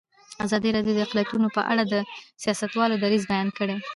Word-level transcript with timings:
ازادي 0.45 0.69
راډیو 0.75 0.95
د 0.95 0.99
اقلیتونه 1.05 1.47
په 1.55 1.61
اړه 1.71 1.83
د 1.93 1.95
سیاستوالو 2.43 2.95
دریځ 3.03 3.23
بیان 3.31 3.47
کړی. 3.57 3.77